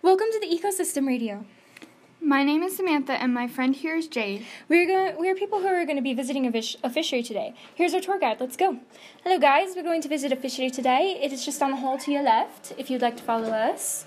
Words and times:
Welcome 0.00 0.28
to 0.30 0.38
the 0.38 0.46
Ecosystem 0.46 1.08
Radio. 1.08 1.44
My 2.20 2.44
name 2.44 2.62
is 2.62 2.76
Samantha, 2.76 3.14
and 3.14 3.34
my 3.34 3.48
friend 3.48 3.74
here 3.74 3.96
is 3.96 4.06
Jade. 4.06 4.46
We're 4.68 4.86
going. 4.86 5.16
We're 5.18 5.34
people 5.34 5.58
who 5.58 5.66
are 5.66 5.84
going 5.84 5.96
to 5.96 6.02
be 6.02 6.14
visiting 6.14 6.46
a, 6.46 6.52
fish, 6.52 6.76
a 6.84 6.88
fishery 6.88 7.20
today. 7.20 7.52
Here's 7.74 7.92
our 7.94 8.00
tour 8.00 8.16
guide. 8.16 8.36
Let's 8.38 8.56
go. 8.56 8.78
Hello, 9.24 9.40
guys. 9.40 9.74
We're 9.74 9.82
going 9.82 10.00
to 10.02 10.08
visit 10.08 10.30
a 10.30 10.36
fishery 10.36 10.70
today. 10.70 11.18
It 11.20 11.32
is 11.32 11.44
just 11.44 11.60
on 11.60 11.72
the 11.72 11.78
hall 11.78 11.98
to 11.98 12.12
your 12.12 12.22
left. 12.22 12.72
If 12.78 12.90
you'd 12.90 13.02
like 13.02 13.16
to 13.16 13.24
follow 13.24 13.48
us. 13.48 14.06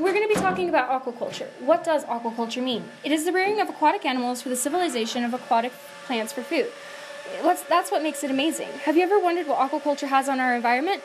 We're 0.00 0.12
going 0.12 0.28
to 0.28 0.34
be 0.34 0.40
talking 0.40 0.68
about 0.68 0.90
aquaculture. 0.90 1.46
What 1.60 1.84
does 1.84 2.04
aquaculture 2.06 2.62
mean? 2.62 2.82
It 3.04 3.12
is 3.12 3.24
the 3.24 3.32
rearing 3.32 3.60
of 3.60 3.68
aquatic 3.68 4.04
animals 4.04 4.42
for 4.42 4.48
the 4.48 4.56
civilization 4.56 5.22
of 5.22 5.32
aquatic 5.32 5.72
plants 6.06 6.32
for 6.32 6.42
food. 6.42 6.66
Let's, 7.44 7.62
that's 7.62 7.92
what 7.92 8.02
makes 8.02 8.24
it 8.24 8.32
amazing. 8.32 8.68
Have 8.84 8.96
you 8.96 9.04
ever 9.04 9.20
wondered 9.20 9.46
what 9.46 9.58
aquaculture 9.58 10.08
has 10.08 10.28
on 10.28 10.40
our 10.40 10.56
environment? 10.56 11.02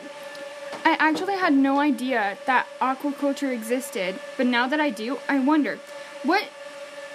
I 0.88 0.96
actually 0.98 1.34
had 1.34 1.52
no 1.52 1.80
idea 1.80 2.38
that 2.46 2.66
aquaculture 2.80 3.52
existed, 3.52 4.18
but 4.38 4.46
now 4.46 4.66
that 4.66 4.80
I 4.80 4.88
do, 4.88 5.18
I 5.28 5.38
wonder 5.38 5.78
what 6.22 6.44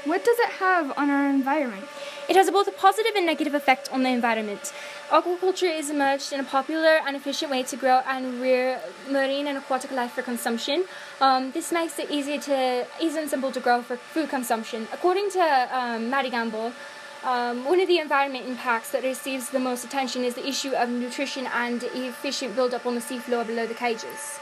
what 0.05 0.23
does 0.23 0.37
it 0.37 0.51
have 0.65 0.95
on 0.95 1.09
our 1.09 1.27
environment? 1.27 1.85
It 2.29 2.35
has 2.35 2.51
both 2.51 2.67
a 2.67 2.71
positive 2.71 3.13
and 3.15 3.25
negative 3.25 3.55
effect 3.55 3.89
on 3.91 4.03
the 4.03 4.09
environment. 4.09 4.71
Aquaculture 5.09 5.75
is 5.75 5.89
emerged 5.89 6.31
in 6.33 6.39
a 6.39 6.43
popular 6.43 6.99
and 7.07 7.15
efficient 7.15 7.49
way 7.49 7.63
to 7.63 7.75
grow 7.75 8.01
and 8.05 8.39
rear 8.39 8.79
marine 9.09 9.47
and 9.47 9.57
aquatic 9.57 9.91
life 9.91 10.11
for 10.11 10.21
consumption. 10.21 10.85
Um, 11.19 11.51
this 11.51 11.71
makes 11.71 11.97
it 11.97 12.11
easy 12.11 12.37
to 12.49 12.85
easy 13.01 13.17
and 13.17 13.29
simple 13.29 13.51
to 13.51 13.59
grow 13.59 13.81
for 13.81 13.97
food 13.97 14.29
consumption. 14.29 14.87
According 14.93 15.31
to 15.31 15.43
um, 15.79 16.11
Maddie 16.11 16.29
Gamble, 16.29 16.73
um, 17.23 17.65
one 17.65 17.79
of 17.79 17.87
the 17.87 17.99
environment 17.99 18.47
impacts 18.47 18.91
that 18.91 19.03
receives 19.03 19.49
the 19.49 19.59
most 19.59 19.83
attention 19.83 20.23
is 20.23 20.35
the 20.35 20.47
issue 20.47 20.73
of 20.73 20.89
nutrition 20.89 21.47
and 21.47 21.83
efficient 21.83 22.55
build-up 22.55 22.85
on 22.85 22.95
the 22.95 23.01
seafloor 23.01 23.45
below 23.45 23.65
the 23.65 23.73
cages. 23.73 24.39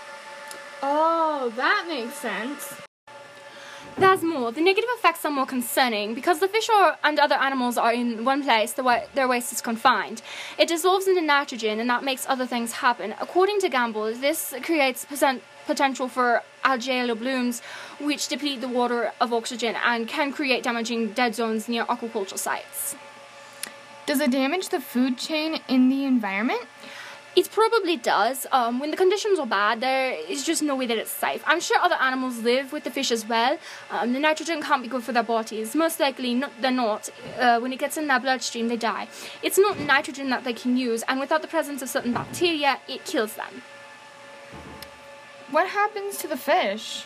Oh, 0.81 1.51
that 1.55 1.85
makes 1.87 2.15
sense. 2.15 2.73
There's 3.97 4.23
more. 4.23 4.51
The 4.51 4.61
negative 4.61 4.89
effects 4.97 5.25
are 5.25 5.31
more 5.31 5.45
concerning 5.45 6.13
because 6.13 6.39
the 6.39 6.47
fish 6.47 6.69
and 7.03 7.19
other 7.19 7.35
animals 7.35 7.77
are 7.77 7.93
in 7.93 8.25
one 8.25 8.43
place, 8.43 8.71
the 8.73 9.03
their 9.13 9.27
waste 9.27 9.51
is 9.51 9.61
confined. 9.61 10.21
It 10.57 10.67
dissolves 10.69 11.07
into 11.07 11.21
nitrogen 11.21 11.79
and 11.79 11.89
that 11.89 12.03
makes 12.03 12.25
other 12.27 12.45
things 12.45 12.71
happen. 12.73 13.13
According 13.19 13.59
to 13.59 13.69
Gamble, 13.69 14.13
this 14.15 14.53
creates 14.63 15.05
potential 15.67 16.07
for 16.07 16.41
algal 16.65 17.17
blooms, 17.17 17.61
which 17.99 18.27
deplete 18.27 18.61
the 18.61 18.67
water 18.67 19.11
of 19.21 19.33
oxygen 19.33 19.75
and 19.85 20.07
can 20.07 20.31
create 20.31 20.63
damaging 20.63 21.11
dead 21.13 21.35
zones 21.35 21.67
near 21.67 21.85
aquaculture 21.85 22.37
sites. 22.37 22.95
Does 24.05 24.19
it 24.19 24.31
damage 24.31 24.69
the 24.69 24.79
food 24.79 25.17
chain 25.17 25.59
in 25.67 25.89
the 25.89 26.05
environment? 26.05 26.61
It 27.33 27.49
probably 27.49 27.95
does. 27.95 28.45
Um, 28.51 28.79
when 28.79 28.91
the 28.91 28.97
conditions 28.97 29.39
are 29.39 29.47
bad, 29.47 29.79
there 29.79 30.11
is 30.11 30.45
just 30.45 30.61
no 30.61 30.75
way 30.75 30.85
that 30.85 30.97
it's 30.97 31.11
safe. 31.11 31.41
I'm 31.47 31.61
sure 31.61 31.77
other 31.79 31.95
animals 31.95 32.39
live 32.39 32.73
with 32.73 32.83
the 32.83 32.91
fish 32.91 33.09
as 33.09 33.25
well. 33.25 33.57
Um, 33.89 34.11
the 34.11 34.19
nitrogen 34.19 34.61
can't 34.61 34.83
be 34.83 34.89
good 34.89 35.03
for 35.03 35.13
their 35.13 35.23
bodies. 35.23 35.73
Most 35.73 36.01
likely, 36.01 36.33
not, 36.33 36.51
they're 36.59 36.71
not. 36.71 37.09
Uh, 37.39 37.59
when 37.61 37.71
it 37.71 37.79
gets 37.79 37.95
in 37.95 38.07
their 38.07 38.19
bloodstream, 38.19 38.67
they 38.67 38.75
die. 38.75 39.07
It's 39.41 39.57
not 39.57 39.79
nitrogen 39.79 40.29
that 40.29 40.43
they 40.43 40.51
can 40.51 40.75
use, 40.75 41.03
and 41.07 41.21
without 41.21 41.41
the 41.41 41.47
presence 41.47 41.81
of 41.81 41.87
certain 41.87 42.11
bacteria, 42.11 42.79
it 42.89 43.05
kills 43.05 43.35
them. 43.35 43.61
What 45.51 45.67
happens 45.67 46.17
to 46.17 46.27
the 46.27 46.37
fish? 46.37 47.05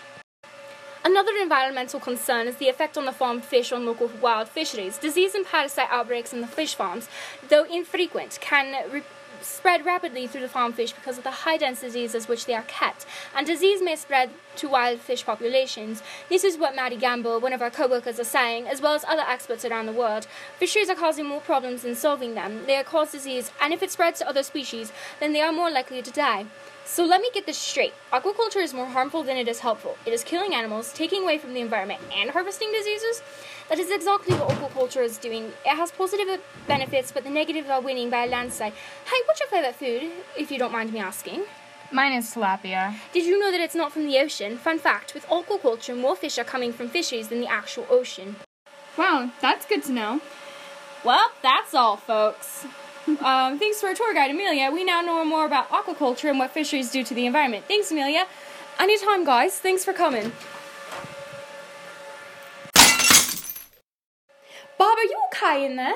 Another 1.04 1.34
environmental 1.40 2.00
concern 2.00 2.48
is 2.48 2.56
the 2.56 2.68
effect 2.68 2.98
on 2.98 3.06
the 3.06 3.12
farmed 3.12 3.46
fish 3.46 3.72
on 3.72 3.86
local 3.86 4.10
wild 4.20 4.50
fisheries. 4.50 4.98
Disease 4.98 5.36
and 5.36 5.46
parasite 5.46 5.88
outbreaks 5.92 6.34
in 6.34 6.42
the 6.42 6.48
fish 6.48 6.74
farms, 6.74 7.08
though 7.48 7.64
infrequent, 7.64 8.40
can 8.42 8.74
spread 9.42 9.86
rapidly 9.86 10.28
through 10.28 10.42
the 10.42 10.50
farm 10.50 10.74
fish 10.74 10.94
because 10.94 11.18
of 11.18 11.24
the 11.24 11.32
high 11.32 11.58
densities 11.58 12.16
as 12.16 12.28
which 12.28 12.46
they 12.46 12.54
are 12.54 12.64
kept, 12.64 13.06
and 13.36 13.46
disease 13.46 13.82
may 13.82 13.96
spread 13.96 14.30
to 14.58 14.70
wild 14.70 15.00
fish 15.00 15.26
populations. 15.26 16.02
This 16.30 16.44
is 16.44 16.58
what 16.58 16.76
Maddie 16.76 16.96
Gamble, 16.96 17.40
one 17.40 17.54
of 17.54 17.62
our 17.62 17.70
co-workers, 17.70 18.20
are 18.20 18.24
saying, 18.24 18.68
as 18.68 18.82
well 18.82 18.94
as 18.94 19.04
other 19.06 19.24
experts 19.28 19.66
around 19.66 19.86
the 19.86 19.92
world. 19.92 20.28
Fisheries 20.58 20.90
are 20.90 20.96
causing 20.96 21.26
more 21.26 21.42
problems 21.42 21.82
than 21.82 21.96
solving 21.96 22.36
them. 22.36 22.66
They 22.66 22.76
are 22.76 22.84
cause 22.84 23.12
disease, 23.12 23.52
and 23.62 23.74
if 23.74 23.84
it 23.84 23.92
spreads 23.92 24.20
to 24.20 24.30
other 24.30 24.44
species, 24.44 24.92
then 25.20 25.34
they 25.34 25.42
are 25.42 25.52
more 25.52 25.72
likely 25.72 26.02
to 26.02 26.12
die. 26.12 26.46
So 26.88 27.04
let 27.04 27.20
me 27.20 27.32
get 27.34 27.48
this 27.48 27.58
straight. 27.58 27.96
Aquaculture 28.14 28.62
is 28.62 28.74
more 28.74 28.86
harmful 28.86 29.24
than 29.24 29.38
it 29.38 29.48
is 29.48 29.60
helpful. 29.60 29.98
It 30.06 30.14
is 30.14 30.24
killing 30.24 30.54
animals, 30.54 30.94
taking 30.94 31.24
away 31.24 31.40
from 31.40 31.56
the 31.56 31.60
environment, 31.60 32.00
and 32.16 32.30
harvesting 32.30 32.72
diseases. 32.72 33.24
That 33.70 33.80
is 33.80 33.90
exactly 33.90 34.36
what 34.36 34.50
aquaculture 34.50 35.04
is 35.04 35.18
doing. 35.18 35.46
It 35.66 35.76
has 35.76 35.92
positive 35.92 36.40
benefits, 36.68 37.12
but 37.12 37.24
the 37.24 37.32
negatives 37.32 37.68
are 37.70 37.82
winning 37.82 38.12
by 38.12 38.26
a 38.26 38.28
landslide. 38.28 38.74
Hey, 39.06 39.22
what's 39.26 39.40
your 39.40 39.50
favorite 39.50 39.76
food, 39.76 40.12
if 40.38 40.52
you 40.52 40.60
don't 40.60 40.72
mind 40.72 40.94
me 40.94 41.00
asking? 41.00 41.44
Mine 41.92 42.14
is 42.14 42.34
tilapia. 42.34 42.96
Did 43.12 43.26
you 43.26 43.40
know 43.40 43.52
that 43.52 43.60
it's 43.62 43.74
not 43.76 43.92
from 43.92 44.06
the 44.06 44.20
ocean? 44.20 44.58
Fun 44.58 44.78
fact 44.78 45.14
with 45.14 45.26
aquaculture, 45.28 45.98
more 45.98 46.16
fish 46.16 46.38
are 46.38 46.44
coming 46.44 46.74
from 46.74 46.90
fisheries 46.90 47.30
than 47.30 47.42
the 47.42 47.48
actual 47.48 47.88
ocean. 47.90 48.36
Wow, 48.98 49.32
that's 49.42 49.66
good 49.66 49.84
to 49.84 49.92
know. 49.92 50.22
Well, 51.04 51.32
that's 51.42 51.74
all, 51.74 51.98
folks. 51.98 52.66
um, 53.08 53.58
thanks 53.60 53.82
to 53.82 53.88
our 53.88 53.94
tour 53.94 54.14
guide, 54.14 54.32
Amelia, 54.32 54.72
we 54.72 54.84
now 54.84 55.02
know 55.02 55.26
more 55.26 55.46
about 55.46 55.70
aquaculture 55.70 56.30
and 56.30 56.38
what 56.38 56.52
fisheries 56.52 56.92
do 56.92 57.04
to 57.04 57.14
the 57.14 57.26
environment. 57.26 57.66
Thanks, 57.68 57.92
Amelia. 57.92 58.26
Anytime, 58.80 59.26
guys. 59.26 59.58
Thanks 59.58 59.86
for 59.86 59.94
coming. 59.94 60.32
Bob, 64.78 64.98
are 64.98 65.04
you 65.04 65.18
okay 65.28 65.66
in 65.66 65.78
there? 65.78 65.96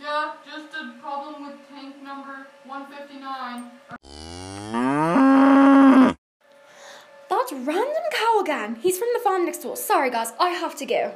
Yeah, 0.00 0.32
just 0.44 0.72
a 0.74 0.92
problem 1.00 1.46
with 1.46 1.56
tank 1.68 1.96
number 2.02 2.46
159. 2.64 3.70
That's 7.28 7.52
random 7.52 8.02
cow 8.12 8.40
again. 8.40 8.76
He's 8.76 8.98
from 8.98 9.08
the 9.14 9.20
farm 9.20 9.44
next 9.46 9.58
door. 9.58 9.76
Sorry, 9.76 10.10
guys. 10.10 10.32
I 10.38 10.50
have 10.50 10.76
to 10.76 10.86
go. 10.86 11.12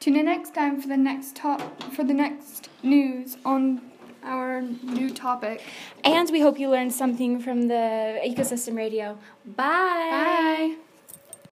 Tune 0.00 0.16
in 0.16 0.24
next 0.26 0.54
time 0.54 0.80
for 0.80 0.88
the 0.88 0.96
next 0.96 1.36
top 1.36 1.82
for 1.92 2.02
the 2.04 2.12
next 2.12 2.68
news 2.82 3.36
on 3.44 3.80
our 4.22 4.60
new 4.60 5.08
topic. 5.10 5.62
And 6.02 6.28
we 6.30 6.40
hope 6.40 6.58
you 6.58 6.68
learned 6.68 6.92
something 6.92 7.38
from 7.40 7.68
the 7.68 8.20
Ecosystem 8.24 8.76
Radio. 8.76 9.18
Bye. 9.46 9.64
Bye. 9.64 10.76